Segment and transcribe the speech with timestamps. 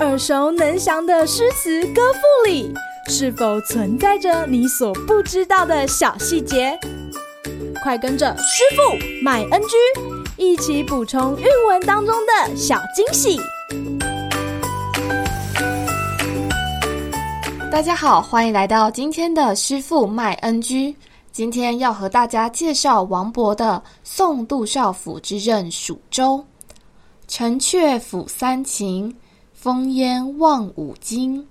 [0.00, 2.72] 耳熟能详的诗词歌赋里，
[3.08, 6.78] 是否存在着你所不知道的小细节？
[7.82, 9.76] 快跟着师傅麦恩居
[10.38, 13.38] 一起补充韵文当中的小惊喜！
[17.70, 20.96] 大家好，欢迎来到今天的师傅麦恩居。
[21.30, 26.38] 今天要和大家介绍王勃的《送杜少府之任蜀州》。
[27.28, 29.14] 城阙辅三秦，
[29.62, 31.46] 风烟望五津。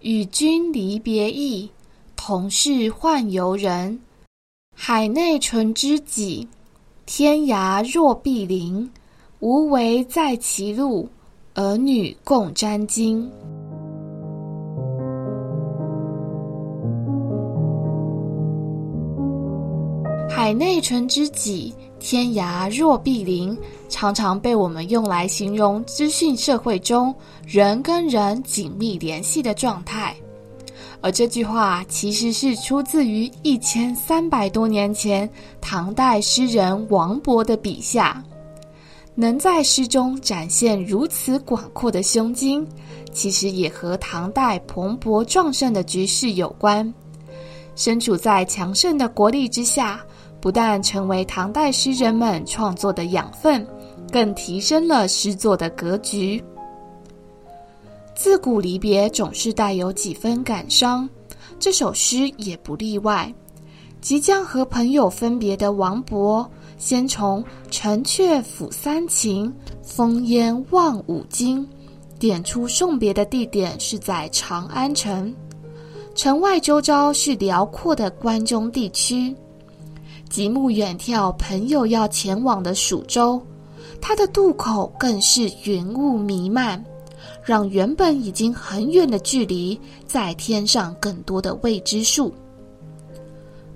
[0.00, 1.70] 与君离别意，
[2.14, 3.98] 同是宦游人。
[4.76, 6.46] 海内存知己，
[7.06, 8.90] 天涯若比邻。
[9.40, 11.08] 无为在歧路，
[11.54, 13.26] 儿女共沾巾。
[20.44, 23.56] 海内存知己，天涯若比邻，
[23.88, 27.14] 常常被我们用来形容资讯社会中
[27.46, 30.14] 人跟人紧密联系的状态。
[31.00, 35.26] 而这句话其实是出自于一千三百多年前
[35.62, 38.22] 唐代诗人王勃的笔下。
[39.14, 42.68] 能在诗中展现如此广阔的胸襟，
[43.14, 46.92] 其实也和唐代蓬勃壮盛的局势有关。
[47.76, 50.04] 身处在强盛的国力之下，
[50.44, 53.66] 不但成为唐代诗人们创作的养分，
[54.12, 56.44] 更提升了诗作的格局。
[58.14, 61.08] 自古离别总是带有几分感伤，
[61.58, 63.32] 这首诗也不例外。
[64.02, 67.42] 即将和朋友分别的王勃，先从
[67.72, 69.50] “城阙辅三秦，
[69.82, 71.66] 风烟望五津”
[72.20, 75.34] 点出送别的地点是在长安城，
[76.14, 79.34] 城外周遭是辽阔的关中地区。
[80.28, 83.40] 极目远眺，朋友要前往的蜀州，
[84.00, 86.82] 它的渡口更是云雾弥漫。
[87.42, 92.32] 让原本已经很远的距离，再添上更多的未知数。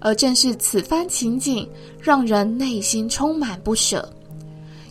[0.01, 1.69] 而正是此番情景，
[2.01, 4.09] 让人内心充满不舍，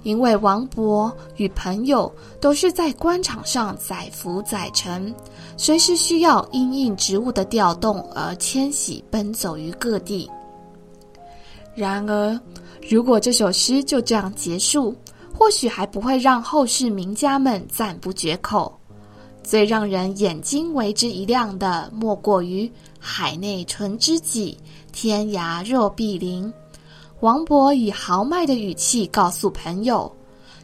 [0.03, 5.13] 因为王勃与朋友都是在官场上载浮载沉，
[5.55, 10.29] 随时需要因应职务的调动而迁徙奔走于各地。
[11.77, 12.39] 然而，
[12.89, 14.95] 如果这首诗就这样结束，
[15.31, 18.75] 或许还不会让后世名家们赞不绝口。
[19.43, 24.57] 最让人眼睛为之一亮的，莫过于“海内存知己，
[24.91, 26.51] 天涯若比邻”。
[27.21, 30.11] 王勃以豪迈的语气告诉朋友：“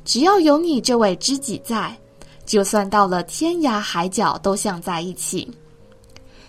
[0.04, 1.96] 只要有你这位知己在，
[2.44, 5.48] 就算到了天涯海角，都像在一起。”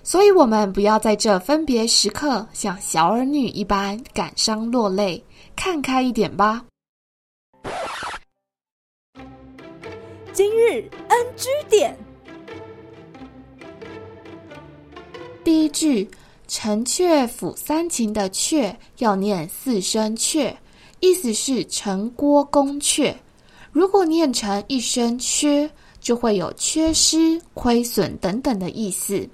[0.06, 5.24] 所以，我们不要在这分别时刻像小儿女一般感伤落泪，
[5.56, 6.62] 看开一点吧。
[10.34, 11.96] 今日 NG 点，
[15.42, 16.06] 第一句
[16.46, 20.54] “城阙辅三秦”的“阙”要念四声“阙”，
[21.00, 23.14] 意思是城郭宫阙。
[23.72, 29.26] 如果念成一声“缺”，就会有缺失、亏损等等的意思，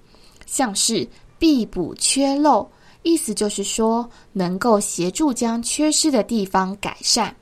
[0.50, 1.06] 像是
[1.38, 2.68] 必补缺漏，
[3.04, 7.34] 意思就是说能够协助将缺失的地方改善。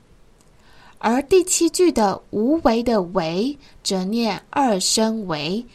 [0.99, 5.65] 而第七句的“无为”的“为”则念二声“为”，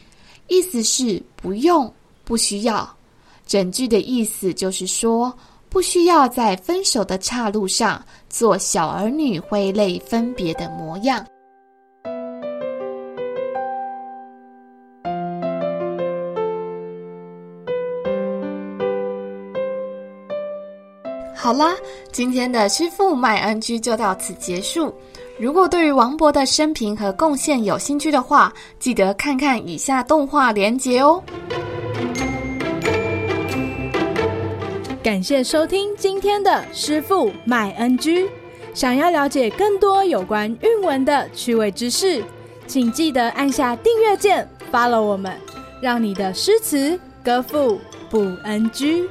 [0.47, 1.93] 意思是不用、
[2.23, 2.89] 不需要。
[3.45, 5.33] 整句的意思就是说，
[5.67, 11.25] 不需要在分手的岔路上做小儿女挥泪分别的模样。
[21.45, 21.75] 好啦，
[22.11, 24.91] 今天的师傅麦恩居就到此结束。
[25.39, 31.23] 如果对于王勃的生平和贡献有兴趣的话，记得看看以下动画连结哦。
[35.03, 38.27] 感谢收听今天的师傅麦恩居。
[38.73, 42.23] 想要了解更多有关韵文的趣味知识，
[42.65, 45.31] 请记得按下订阅键，follow 我们，
[45.79, 49.07] 让你的诗词歌赋不 NG。